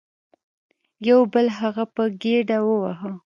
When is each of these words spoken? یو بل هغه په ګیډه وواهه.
یو 1.09 1.19
بل 1.33 1.47
هغه 1.59 1.83
په 1.95 2.03
ګیډه 2.21 2.57
وواهه. 2.67 3.11